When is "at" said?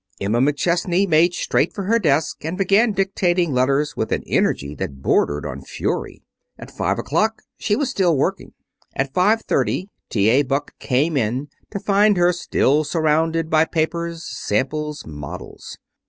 6.57-6.71, 8.95-9.13